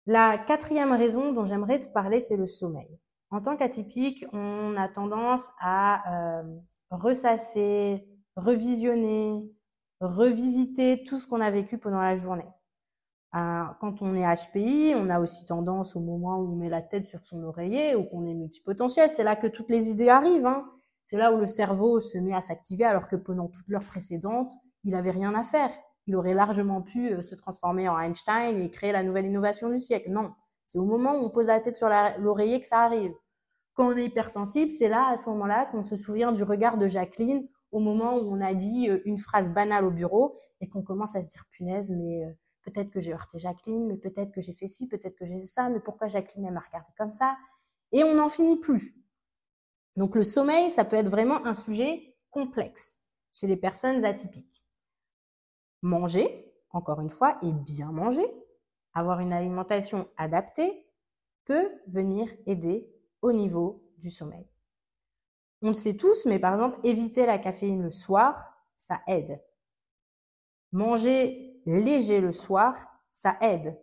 [0.06, 3.00] La quatrième raison dont j'aimerais te parler, c'est le sommeil.
[3.32, 6.58] En tant qu'atypique, on a tendance à euh,
[6.90, 9.52] ressasser, revisionner,
[10.02, 12.48] revisiter tout ce qu'on a vécu pendant la journée.
[13.36, 16.82] Euh, quand on est HPI, on a aussi tendance au moment où on met la
[16.82, 20.48] tête sur son oreiller ou qu'on est multipotentiel, c'est là que toutes les idées arrivent.
[20.48, 20.66] Hein.
[21.06, 24.52] C'est là où le cerveau se met à s'activer alors que pendant toute l'heure précédente,
[24.84, 25.70] il avait rien à faire.
[26.08, 29.78] Il aurait largement pu euh, se transformer en Einstein et créer la nouvelle innovation du
[29.78, 30.10] siècle.
[30.10, 30.34] Non,
[30.66, 33.14] c'est au moment où on pose la tête sur l'oreiller que ça arrive.
[33.76, 36.88] Quand on est hypersensible, c'est là, à ce moment-là, qu'on se souvient du regard de
[36.88, 40.82] Jacqueline au moment où on a dit euh, une phrase banale au bureau et qu'on
[40.82, 42.26] commence à se dire punaise, mais
[42.70, 45.70] Peut-être que j'ai heurté Jacqueline, mais peut-être que j'ai fait ci, peut-être que j'ai ça,
[45.70, 47.36] mais pourquoi Jacqueline m'a regardé comme ça?
[47.92, 48.94] Et on n'en finit plus.
[49.96, 53.02] Donc le sommeil, ça peut être vraiment un sujet complexe
[53.32, 54.64] chez les personnes atypiques.
[55.82, 58.26] Manger, encore une fois, et bien manger,
[58.94, 60.86] avoir une alimentation adaptée,
[61.46, 64.48] peut venir aider au niveau du sommeil.
[65.62, 69.44] On le sait tous, mais par exemple, éviter la caféine le soir, ça aide.
[70.72, 72.76] Manger léger le soir,
[73.12, 73.80] ça aide.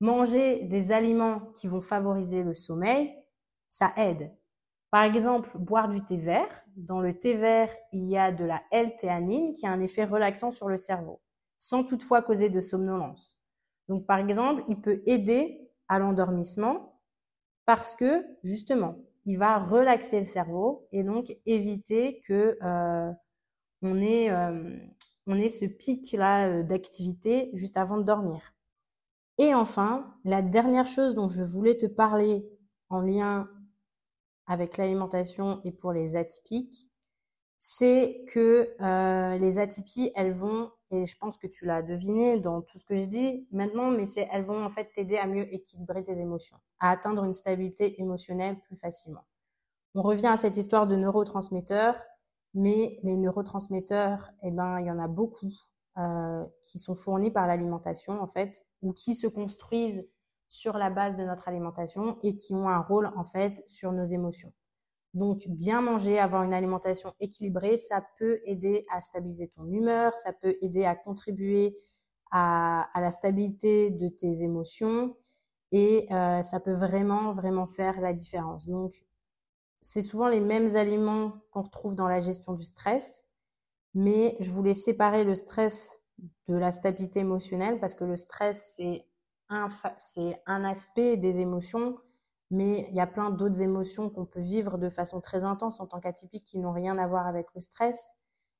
[0.00, 3.14] Manger des aliments qui vont favoriser le sommeil,
[3.68, 4.34] ça aide.
[4.90, 6.62] Par exemple, boire du thé vert.
[6.76, 10.50] Dans le thé vert, il y a de la L-théanine qui a un effet relaxant
[10.50, 11.20] sur le cerveau,
[11.58, 13.38] sans toutefois causer de somnolence.
[13.88, 17.00] Donc, par exemple, il peut aider à l'endormissement
[17.64, 23.12] parce que, justement, il va relaxer le cerveau et donc éviter que euh,
[23.82, 24.76] on ait euh,
[25.26, 28.54] on est ce pic-là euh, d'activité juste avant de dormir.
[29.38, 32.46] Et enfin, la dernière chose dont je voulais te parler
[32.90, 33.48] en lien
[34.46, 36.90] avec l'alimentation et pour les atypiques,
[37.58, 42.60] c'est que euh, les atypies, elles vont, et je pense que tu l'as deviné dans
[42.60, 45.52] tout ce que je dis maintenant, mais c'est elles vont en fait t'aider à mieux
[45.54, 49.24] équilibrer tes émotions, à atteindre une stabilité émotionnelle plus facilement.
[49.94, 51.96] On revient à cette histoire de neurotransmetteurs
[52.54, 55.52] mais les neurotransmetteurs, eh ben, il y en a beaucoup
[55.98, 60.08] euh, qui sont fournis par l'alimentation en fait, ou qui se construisent
[60.48, 64.04] sur la base de notre alimentation et qui ont un rôle en fait sur nos
[64.04, 64.52] émotions.
[65.14, 70.32] Donc bien manger, avoir une alimentation équilibrée, ça peut aider à stabiliser ton humeur, ça
[70.32, 71.78] peut aider à contribuer
[72.30, 75.14] à, à la stabilité de tes émotions
[75.70, 78.68] et euh, ça peut vraiment vraiment faire la différence.
[78.68, 79.04] Donc
[79.82, 83.24] c'est souvent les mêmes aliments qu'on retrouve dans la gestion du stress,
[83.94, 86.00] mais je voulais séparer le stress
[86.48, 89.06] de la stabilité émotionnelle parce que le stress, c'est
[89.48, 89.68] un,
[89.98, 91.98] c'est un aspect des émotions,
[92.50, 95.86] mais il y a plein d'autres émotions qu'on peut vivre de façon très intense en
[95.86, 98.10] tant qu'atypique qui n'ont rien à voir avec le stress.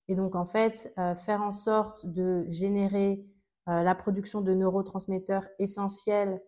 [0.09, 3.25] Et donc, en fait, euh, faire en sorte de générer
[3.69, 6.43] euh, la production de neurotransmetteurs essentiels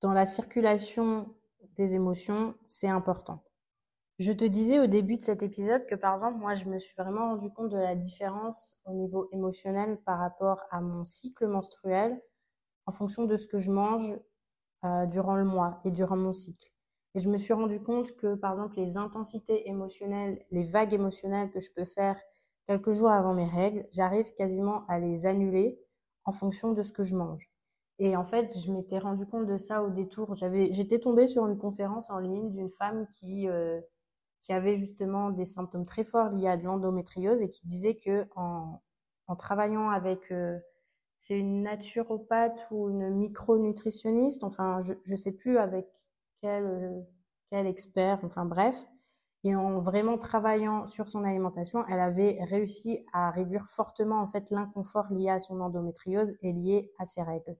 [0.00, 1.34] dans la circulation
[1.76, 3.45] des émotions, c'est important.
[4.18, 6.94] Je te disais au début de cet épisode que par exemple, moi, je me suis
[6.96, 12.18] vraiment rendu compte de la différence au niveau émotionnel par rapport à mon cycle menstruel
[12.86, 14.18] en fonction de ce que je mange
[14.84, 16.66] euh, durant le mois et durant mon cycle.
[17.14, 21.50] Et je me suis rendu compte que par exemple, les intensités émotionnelles, les vagues émotionnelles
[21.50, 22.18] que je peux faire
[22.66, 25.78] quelques jours avant mes règles, j'arrive quasiment à les annuler
[26.24, 27.50] en fonction de ce que je mange.
[27.98, 30.36] Et en fait, je m'étais rendu compte de ça au détour.
[30.36, 33.80] J'avais, j'étais tombée sur une conférence en ligne d'une femme qui euh,
[34.46, 38.28] qui avait justement des symptômes très forts liés à de l'endométriose et qui disait que
[38.36, 38.80] en,
[39.36, 40.56] travaillant avec euh,
[41.18, 45.88] c'est une naturopathe ou une micronutritionniste, enfin je je sais plus avec
[46.40, 47.04] quel
[47.50, 48.86] quel expert, enfin bref,
[49.44, 54.50] Et en vraiment travaillant sur son alimentation, elle avait réussi à réduire fortement en fait
[54.50, 57.56] l'inconfort lié à son endométriose et lié à ses règles.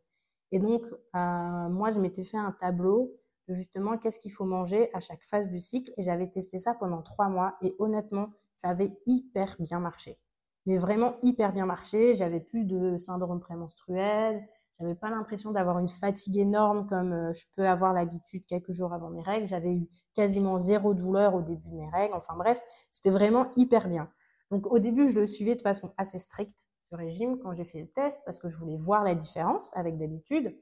[0.53, 0.85] Et donc,
[1.17, 3.13] euh, moi, je m'étais fait un tableau
[3.55, 5.93] justement qu'est-ce qu'il faut manger à chaque phase du cycle?
[5.97, 10.19] Et j'avais testé ça pendant trois mois et honnêtement, ça avait hyper bien marché.
[10.67, 12.15] Mais vraiment hyper bien marché.
[12.15, 14.47] J'avais plus de syndrome prémenstruel.
[14.79, 18.93] J'avais pas l'impression d'avoir une fatigue énorme comme euh, je peux avoir l'habitude quelques jours
[18.93, 19.49] avant mes règles.
[19.49, 22.15] J'avais eu quasiment zéro douleur au début de mes règles.
[22.15, 24.11] Enfin bref, c'était vraiment hyper bien.
[24.51, 27.81] Donc au début, je le suivais de façon assez stricte ce régime quand j'ai fait
[27.81, 30.57] le test parce que je voulais voir la différence avec d'habitude.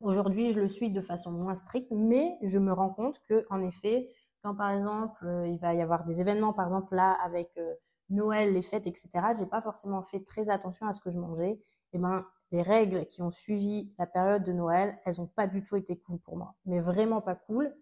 [0.00, 3.62] Aujourd'hui, je le suis de façon moins stricte, mais je me rends compte que, en
[3.62, 4.08] effet,
[4.42, 7.74] quand par exemple euh, il va y avoir des événements, par exemple là avec euh,
[8.08, 11.60] Noël, les fêtes, etc., j'ai pas forcément fait très attention à ce que je mangeais.
[11.92, 15.46] Et eh ben, les règles qui ont suivi la période de Noël, elles ont pas
[15.46, 17.74] du tout été cool pour moi, mais vraiment pas cool.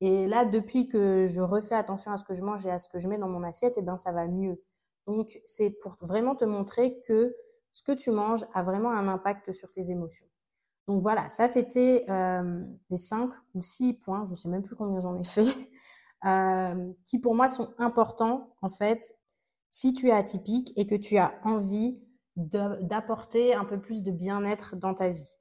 [0.00, 2.88] Et là, depuis que je refais attention à ce que je mange et à ce
[2.88, 4.62] que je mets dans mon assiette, eh ben, ça va mieux.
[5.06, 7.36] Donc, c'est pour vraiment te montrer que
[7.72, 10.26] ce que tu manges a vraiment un impact sur tes émotions.
[10.86, 14.76] Donc voilà, ça c'était euh, les cinq ou six points, je ne sais même plus
[14.76, 15.46] combien j'en ai fait,
[16.26, 19.16] euh, qui pour moi sont importants en fait
[19.70, 21.98] si tu es atypique et que tu as envie
[22.36, 25.36] d'apporter un peu plus de bien-être dans ta vie.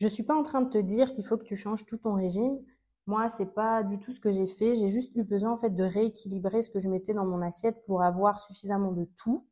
[0.00, 2.14] Je suis pas en train de te dire qu'il faut que tu changes tout ton
[2.14, 2.58] régime.
[3.06, 4.76] Moi, c'est pas du tout ce que j'ai fait.
[4.76, 7.82] J'ai juste eu besoin en fait de rééquilibrer ce que je mettais dans mon assiette
[7.84, 9.46] pour avoir suffisamment de tout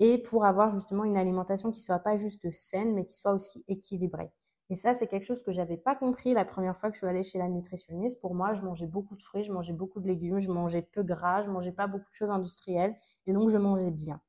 [0.00, 3.64] et pour avoir justement une alimentation qui soit pas juste saine mais qui soit aussi
[3.68, 4.32] équilibrée.
[4.70, 7.06] Et ça, c'est quelque chose que j'avais pas compris la première fois que je suis
[7.06, 8.20] allée chez la nutritionniste.
[8.20, 11.02] Pour moi, je mangeais beaucoup de fruits, je mangeais beaucoup de légumes, je mangeais peu
[11.02, 12.96] gras, je mangeais pas beaucoup de choses industrielles,
[13.26, 14.20] et donc je mangeais bien.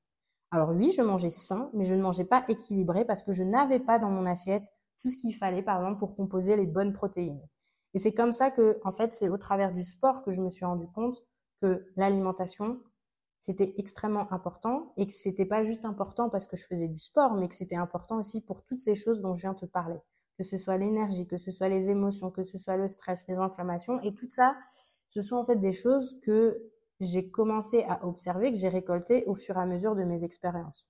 [0.51, 3.79] Alors oui, je mangeais sain, mais je ne mangeais pas équilibré parce que je n'avais
[3.79, 4.63] pas dans mon assiette
[5.01, 7.41] tout ce qu'il fallait, par exemple, pour composer les bonnes protéines.
[7.93, 10.49] Et c'est comme ça que, en fait, c'est au travers du sport que je me
[10.49, 11.23] suis rendu compte
[11.61, 12.81] que l'alimentation,
[13.39, 17.35] c'était extrêmement important et que c'était pas juste important parce que je faisais du sport,
[17.35, 19.99] mais que c'était important aussi pour toutes ces choses dont je viens de te parler
[20.37, 23.37] que ce soit l'énergie, que ce soit les émotions, que ce soit le stress, les
[23.37, 24.01] inflammations.
[24.01, 24.57] Et tout ça,
[25.07, 26.61] ce sont en fait des choses que
[26.99, 30.89] j'ai commencé à observer, que j'ai récoltées au fur et à mesure de mes expériences.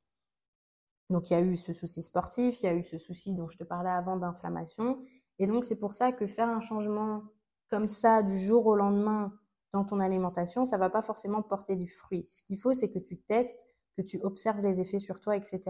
[1.10, 3.47] Donc il y a eu ce souci sportif, il y a eu ce souci dont
[3.47, 4.99] je te parlais avant d'inflammation.
[5.38, 7.23] Et donc c'est pour ça que faire un changement
[7.69, 9.34] comme ça du jour au lendemain
[9.73, 12.25] dans ton alimentation, ça va pas forcément porter du fruit.
[12.29, 15.62] Ce qu'il faut, c'est que tu testes, que tu observes les effets sur toi, etc.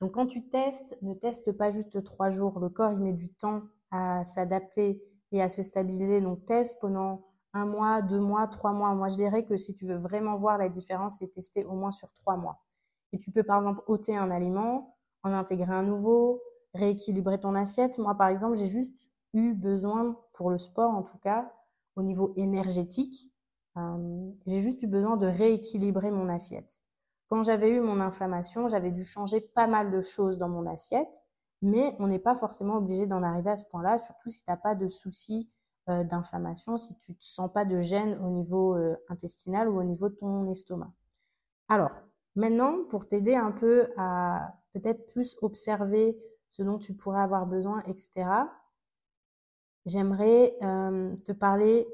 [0.00, 2.58] Donc quand tu testes, ne teste pas juste trois jours.
[2.60, 5.02] Le corps, il met du temps à s'adapter
[5.32, 6.20] et à se stabiliser.
[6.20, 8.94] Donc teste pendant un mois, deux mois, trois mois.
[8.94, 11.92] Moi, je dirais que si tu veux vraiment voir la différence, c'est tester au moins
[11.92, 12.64] sur trois mois.
[13.12, 16.42] Et tu peux par exemple ôter un aliment, en intégrer un nouveau,
[16.74, 17.98] rééquilibrer ton assiette.
[17.98, 21.52] Moi, par exemple, j'ai juste eu besoin, pour le sport en tout cas,
[21.96, 23.32] au niveau énergétique,
[23.76, 26.80] euh, j'ai juste eu besoin de rééquilibrer mon assiette.
[27.34, 31.24] Quand j'avais eu mon inflammation, j'avais dû changer pas mal de choses dans mon assiette,
[31.62, 34.56] mais on n'est pas forcément obligé d'en arriver à ce point-là, surtout si tu n'as
[34.56, 35.50] pas de soucis
[35.88, 39.80] euh, d'inflammation, si tu ne te sens pas de gêne au niveau euh, intestinal ou
[39.80, 40.92] au niveau de ton estomac.
[41.68, 41.90] Alors,
[42.36, 46.16] maintenant, pour t'aider un peu à peut-être plus observer
[46.50, 48.26] ce dont tu pourrais avoir besoin, etc.,
[49.86, 51.88] j'aimerais euh, te parler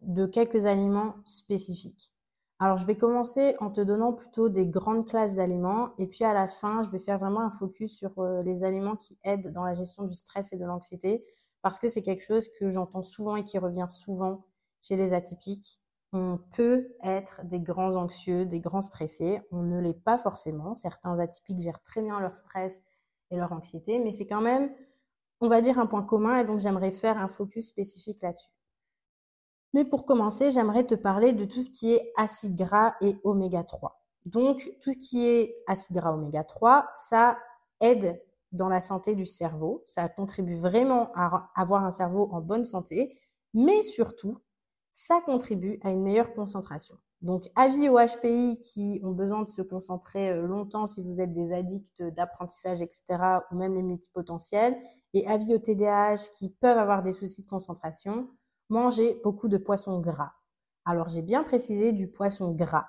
[0.00, 2.14] de quelques aliments spécifiques.
[2.62, 6.34] Alors, je vais commencer en te donnant plutôt des grandes classes d'aliments et puis à
[6.34, 9.64] la fin, je vais faire vraiment un focus sur euh, les aliments qui aident dans
[9.64, 11.24] la gestion du stress et de l'anxiété
[11.62, 14.44] parce que c'est quelque chose que j'entends souvent et qui revient souvent
[14.82, 15.80] chez les atypiques.
[16.12, 19.40] On peut être des grands anxieux, des grands stressés.
[19.52, 20.74] On ne l'est pas forcément.
[20.74, 22.82] Certains atypiques gèrent très bien leur stress
[23.30, 24.70] et leur anxiété, mais c'est quand même,
[25.40, 28.59] on va dire, un point commun et donc j'aimerais faire un focus spécifique là-dessus.
[29.72, 33.62] Mais pour commencer, j'aimerais te parler de tout ce qui est acide gras et oméga
[33.62, 34.00] 3.
[34.26, 37.38] Donc, tout ce qui est acide gras oméga 3, ça
[37.80, 38.20] aide
[38.52, 39.82] dans la santé du cerveau.
[39.86, 43.16] Ça contribue vraiment à avoir un cerveau en bonne santé.
[43.54, 44.38] Mais surtout,
[44.92, 46.96] ça contribue à une meilleure concentration.
[47.22, 51.32] Donc, avis aux HPI qui ont besoin de se concentrer euh, longtemps si vous êtes
[51.32, 53.18] des addicts d'apprentissage, etc.,
[53.50, 54.76] ou même les multipotentiels,
[55.12, 58.28] et avis aux TDAH qui peuvent avoir des soucis de concentration,
[58.70, 60.32] manger beaucoup de poissons gras.
[60.84, 62.86] Alors j'ai bien précisé du poisson gras.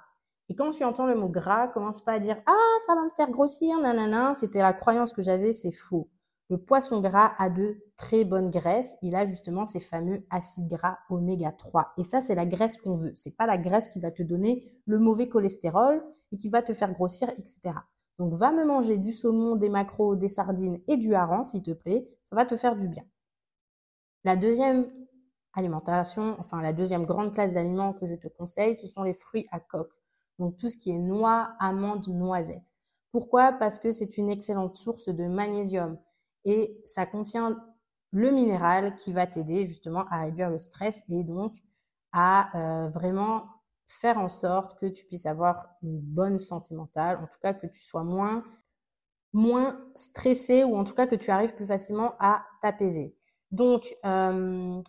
[0.50, 3.10] Et quand tu entends le mot gras, commence pas à dire ah ça va me
[3.10, 4.34] faire grossir, nanana.
[4.36, 6.10] C'était la croyance que j'avais, c'est faux.
[6.52, 8.98] Le poisson gras a de très bonnes graisses.
[9.02, 11.94] Il a justement ces fameux acides gras oméga 3.
[11.98, 13.14] Et ça, c'est la graisse qu'on veut.
[13.16, 16.74] C'est pas la graisse qui va te donner le mauvais cholestérol et qui va te
[16.74, 17.74] faire grossir, etc.
[18.20, 21.72] Donc, va me manger du saumon, des macros, des sardines et du hareng, s'il te
[21.72, 22.10] plaît.
[22.26, 23.06] Ça va te faire du bien.
[24.26, 24.92] La deuxième
[25.54, 29.48] alimentation, enfin la deuxième grande classe d'aliments que je te conseille, ce sont les fruits
[29.52, 29.94] à coque.
[30.40, 32.74] Donc tout ce qui est noix, amandes, noisettes.
[33.12, 33.52] Pourquoi?
[33.52, 35.98] Parce que c'est une excellente source de magnésium
[36.46, 37.62] et ça contient
[38.12, 41.54] le minéral qui va t'aider justement à réduire le stress et donc
[42.12, 43.46] à euh, vraiment
[43.88, 47.68] faire en sorte que tu puisses avoir une bonne santé mentale, en tout cas que
[47.68, 48.44] tu sois moins
[49.34, 53.16] moins stressé ou en tout cas que tu arrives plus facilement à t'apaiser.
[53.52, 54.82] Donc euh,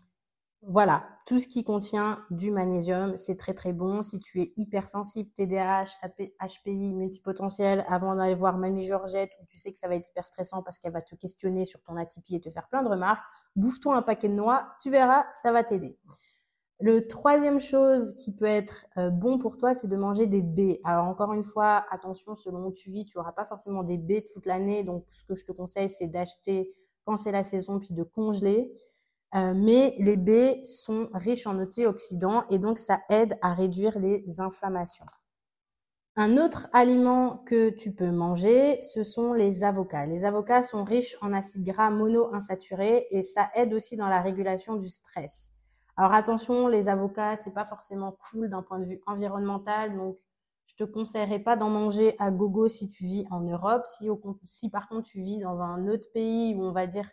[0.65, 4.01] voilà, tout ce qui contient du magnésium, c'est très très bon.
[4.01, 5.87] Si tu es hypersensible, TDAH,
[6.41, 10.25] HPI, multipotentiel, avant d'aller voir Mamie Georgette, où tu sais que ça va être hyper
[10.25, 13.25] stressant parce qu'elle va te questionner sur ton atypie et te faire plein de remarques,
[13.57, 15.99] bouffe-toi un paquet de noix, tu verras, ça va t'aider.
[16.81, 20.81] Le troisième chose qui peut être euh, bon pour toi, c'est de manger des baies.
[20.85, 24.25] Alors encore une fois, attention, selon où tu vis, tu n'auras pas forcément des baies
[24.33, 24.83] toute l'année.
[24.85, 28.73] Donc ce que je te conseille, c'est d'acheter quand c'est la saison, puis de congeler.
[29.35, 34.41] Euh, mais les baies sont riches en antioxydants et donc ça aide à réduire les
[34.41, 35.07] inflammations.
[36.17, 40.05] Un autre aliment que tu peux manger, ce sont les avocats.
[40.05, 44.77] Les avocats sont riches en acides gras monoinsaturés et ça aide aussi dans la régulation
[44.77, 45.55] du stress.
[45.97, 50.19] Alors attention, les avocats, c'est pas forcément cool d'un point de vue environnemental, donc
[50.67, 53.85] je te conseillerais pas d'en manger à gogo si tu vis en Europe.
[53.87, 54.09] Si,
[54.45, 57.09] si par contre tu vis dans un autre pays où on va dire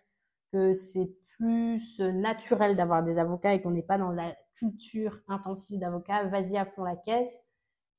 [0.52, 5.80] que c'est plus naturel d'avoir des avocats et qu'on n'est pas dans la culture intensive
[5.80, 7.34] d'avocats, vas-y à fond la caisse.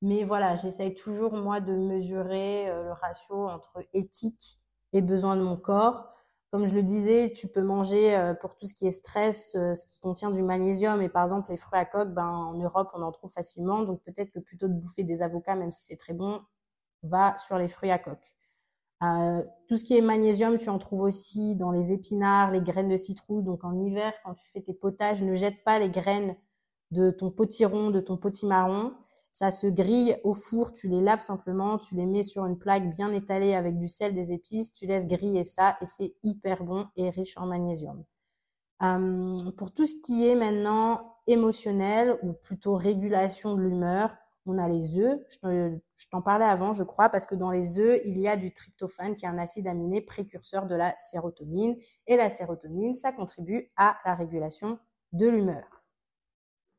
[0.01, 4.59] Mais voilà, j'essaye toujours moi de mesurer euh, le ratio entre éthique
[4.93, 6.07] et besoin de mon corps.
[6.51, 9.75] Comme je le disais, tu peux manger euh, pour tout ce qui est stress, euh,
[9.75, 11.01] ce qui contient du magnésium.
[11.01, 13.83] Et par exemple, les fruits à coque, ben, en Europe, on en trouve facilement.
[13.83, 16.41] Donc peut-être que plutôt de bouffer des avocats, même si c'est très bon,
[17.03, 18.35] va sur les fruits à coque.
[19.03, 22.89] Euh, tout ce qui est magnésium, tu en trouves aussi dans les épinards, les graines
[22.89, 23.43] de citrouille.
[23.43, 26.35] Donc en hiver, quand tu fais tes potages, ne jette pas les graines
[26.91, 28.93] de ton potiron, de ton potimarron.
[29.31, 32.91] Ça se grille au four, tu les laves simplement, tu les mets sur une plaque
[32.91, 36.85] bien étalée avec du sel, des épices, tu laisses griller ça et c'est hyper bon
[36.97, 38.03] et riche en magnésium.
[38.83, 44.13] Euh, pour tout ce qui est maintenant émotionnel ou plutôt régulation de l'humeur,
[44.45, 45.19] on a les œufs.
[45.29, 48.53] Je t'en parlais avant, je crois, parce que dans les œufs, il y a du
[48.53, 51.77] tryptophane qui est un acide aminé précurseur de la sérotonine.
[52.07, 54.79] Et la sérotonine, ça contribue à la régulation
[55.13, 55.83] de l'humeur.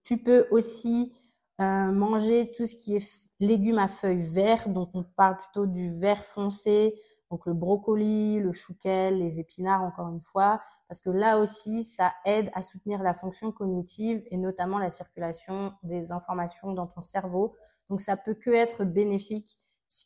[0.04, 1.12] Tu peux aussi
[1.60, 5.98] euh, manger tout ce qui est légumes à feuilles vertes, donc on parle plutôt du
[5.98, 6.94] vert foncé,
[7.32, 12.12] donc le brocoli, le chouquel, les épinards encore une fois, parce que là aussi ça
[12.26, 17.56] aide à soutenir la fonction cognitive et notamment la circulation des informations dans ton cerveau.
[17.88, 19.58] Donc ça peut que être bénéfique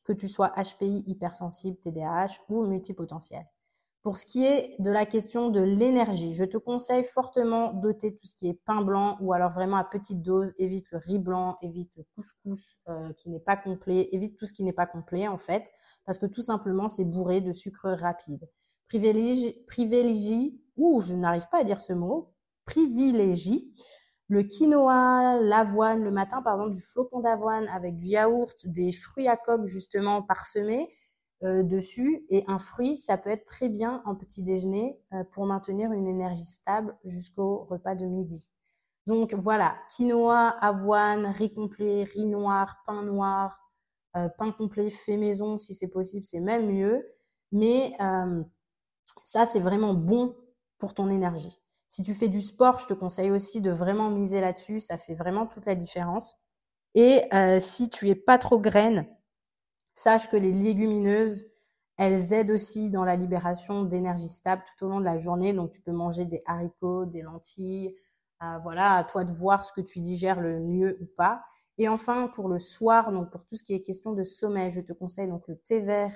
[0.05, 3.45] que tu sois HPI hypersensible, TDAH ou multipotentiel.
[4.07, 8.25] Pour ce qui est de la question de l'énergie, je te conseille fortement d'ôter tout
[8.25, 10.55] ce qui est pain blanc ou alors vraiment à petite dose.
[10.61, 14.53] Évite le riz blanc, évite le couscous euh, qui n'est pas complet, évite tout ce
[14.53, 15.73] qui n'est pas complet en fait,
[16.05, 18.49] parce que tout simplement c'est bourré de sucre rapide.
[18.87, 22.33] Privilégie, privilégie ou je n'arrive pas à dire ce mot,
[22.65, 23.75] privilégie
[24.29, 29.27] le quinoa, l'avoine, le matin par exemple du flocon d'avoine avec du yaourt, des fruits
[29.27, 30.89] à coque justement parsemés
[31.43, 32.25] euh, dessus.
[32.31, 36.07] Et un fruit, ça peut être très bien en petit déjeuner euh, pour maintenir une
[36.07, 38.51] énergie stable jusqu'au repas de midi.
[39.07, 43.61] Donc voilà, quinoa, avoine, riz complet, riz noir, pain noir,
[44.17, 47.07] euh, pain complet fait maison si c'est possible, c'est même mieux.
[47.53, 47.95] Mais
[49.25, 50.35] ça, c'est vraiment bon
[50.79, 51.61] pour ton énergie.
[51.89, 54.81] Si tu fais du sport, je te conseille aussi de vraiment miser là-dessus.
[54.81, 56.35] Ça fait vraiment toute la différence.
[56.95, 57.23] Et
[57.61, 59.07] si tu es pas trop graine,
[59.97, 61.47] Sache que les légumineuses,
[61.97, 65.55] elles aident aussi dans la libération d'énergie stable tout au long de la journée.
[65.55, 67.97] Donc, tu peux manger des haricots, des lentilles.
[68.43, 71.43] Euh, voilà, à toi de voir ce que tu digères le mieux ou pas.
[71.79, 74.83] Et enfin, pour le soir, donc pour tout ce qui est question de sommeil, je
[74.83, 76.13] te conseille donc le thé vert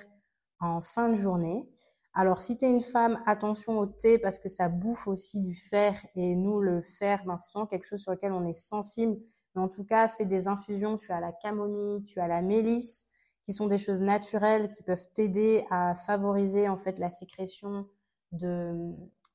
[0.61, 1.67] en fin de journée.
[2.13, 5.55] Alors, si tu es une femme, attention au thé parce que ça bouffe aussi du
[5.55, 5.95] fer.
[6.17, 9.17] Et nous, le fer, ben, c'est souvent quelque chose sur lequel on est sensible.
[9.55, 10.97] Mais en tout cas, fais des infusions.
[10.97, 13.10] Tu as la camomille, tu as la mélisse
[13.51, 17.89] qui sont des choses naturelles qui peuvent t'aider à favoriser en fait la sécrétion
[18.31, 18.95] de,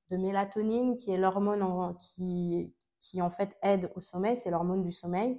[0.09, 4.93] de mélatonine, qui est l'hormone qui, qui en fait aide au sommeil, c'est l'hormone du
[4.93, 5.37] sommeil.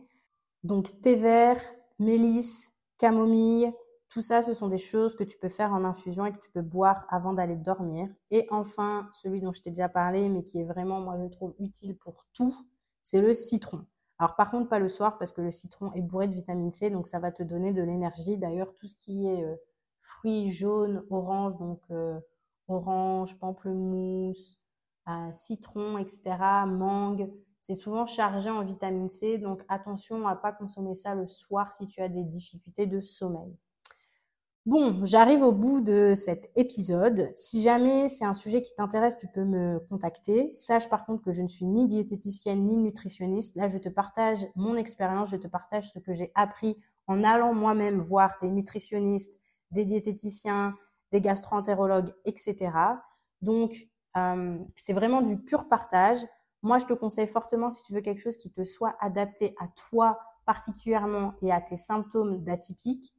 [0.63, 1.59] Donc thé vert,
[1.99, 3.73] mélisse, camomille,
[4.11, 6.51] tout ça, ce sont des choses que tu peux faire en infusion et que tu
[6.51, 8.11] peux boire avant d'aller dormir.
[8.31, 11.55] Et enfin, celui dont je t'ai déjà parlé, mais qui est vraiment, moi, je trouve
[11.61, 12.55] utile pour tout,
[13.03, 13.87] c'est le citron.
[14.19, 16.91] Alors par contre, pas le soir parce que le citron est bourré de vitamine C,
[16.91, 18.39] donc ça va te donner de l'énergie.
[18.39, 19.57] D'ailleurs, tout ce qui est euh,
[20.01, 22.19] fruits jaunes, orange, donc euh,
[22.69, 24.59] orange, pamplemousse,
[25.09, 30.95] euh, citron, etc., mangue, c'est souvent chargé en vitamine C, donc attention à pas consommer
[30.95, 33.57] ça le soir si tu as des difficultés de sommeil.
[34.67, 37.31] Bon, j'arrive au bout de cet épisode.
[37.37, 40.51] Si jamais c'est un sujet qui t'intéresse, tu peux me contacter.
[40.57, 43.55] Sache par contre que je ne suis ni diététicienne ni nutritionniste.
[43.55, 47.55] Là, je te partage mon expérience, je te partage ce que j'ai appris en allant
[47.55, 49.39] moi-même voir des nutritionnistes,
[49.71, 50.75] des diététiciens,
[51.13, 52.73] des gastro-entérologues, etc.
[53.43, 53.73] Donc,
[54.17, 56.27] euh, c'est vraiment du pur partage.
[56.63, 59.69] Moi, je te conseille fortement, si tu veux quelque chose qui te soit adapté à
[59.89, 63.16] toi particulièrement et à tes symptômes d'atypique,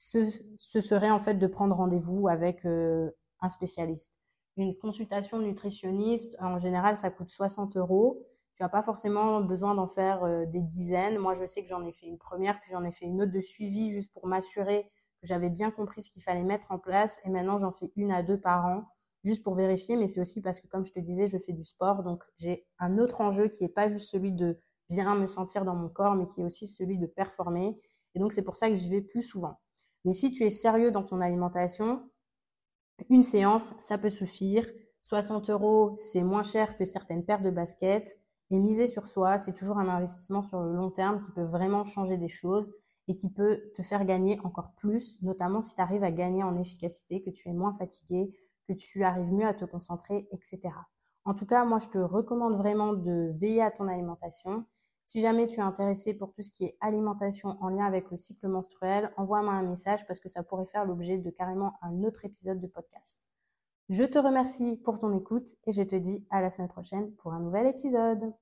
[0.00, 4.18] ce, serait en fait de prendre rendez-vous avec euh, un spécialiste.
[4.56, 8.26] Une consultation nutritionniste, en général, ça coûte 60 euros.
[8.54, 11.18] Tu n'as pas forcément besoin d'en faire euh, des dizaines.
[11.18, 13.32] Moi, je sais que j'en ai fait une première, puis j'en ai fait une autre
[13.32, 14.84] de suivi juste pour m'assurer
[15.20, 17.20] que j'avais bien compris ce qu'il fallait mettre en place.
[17.24, 18.84] Et maintenant, j'en fais une à deux par an
[19.22, 21.62] juste pour vérifier, mais c'est aussi parce que, comme je te disais, je fais du
[21.62, 25.66] sport, donc j'ai un autre enjeu qui n'est pas juste celui de bien me sentir
[25.66, 27.78] dans mon corps, mais qui est aussi celui de performer.
[28.14, 29.58] Et donc, c'est pour ça que j'y vais plus souvent.
[30.04, 32.02] Mais si tu es sérieux dans ton alimentation,
[33.08, 34.66] une séance, ça peut suffire.
[35.02, 38.18] 60 euros, c'est moins cher que certaines paires de baskets.
[38.50, 41.84] Et miser sur soi, c'est toujours un investissement sur le long terme qui peut vraiment
[41.84, 42.72] changer des choses
[43.06, 46.56] et qui peut te faire gagner encore plus, notamment si tu arrives à gagner en
[46.56, 48.32] efficacité, que tu es moins fatigué,
[48.68, 50.60] que tu arrives mieux à te concentrer, etc.
[51.24, 54.64] En tout cas, moi, je te recommande vraiment de veiller à ton alimentation.
[55.04, 58.16] Si jamais tu es intéressé pour tout ce qui est alimentation en lien avec le
[58.16, 62.24] cycle menstruel, envoie-moi un message parce que ça pourrait faire l'objet de carrément un autre
[62.24, 63.28] épisode de podcast.
[63.88, 67.32] Je te remercie pour ton écoute et je te dis à la semaine prochaine pour
[67.32, 68.32] un nouvel épisode.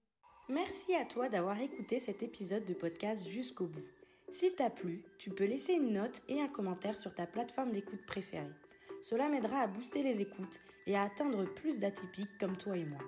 [0.51, 3.85] Merci à toi d'avoir écouté cet épisode de podcast jusqu'au bout.
[4.31, 8.05] S'il t'a plu, tu peux laisser une note et un commentaire sur ta plateforme d'écoute
[8.07, 8.53] préférée.
[9.01, 12.99] Cela m'aidera à booster les écoutes et à atteindre plus d'atypiques comme toi et moi.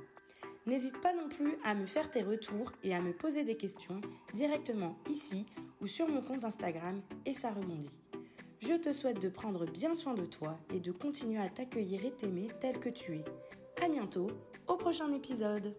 [0.66, 4.00] N'hésite pas non plus à me faire tes retours et à me poser des questions
[4.34, 5.46] directement ici
[5.80, 7.98] ou sur mon compte Instagram et ça rebondit.
[8.60, 12.12] Je te souhaite de prendre bien soin de toi et de continuer à t'accueillir et
[12.12, 13.24] t'aimer tel que tu es.
[13.82, 14.28] À bientôt
[14.68, 15.74] au prochain épisode.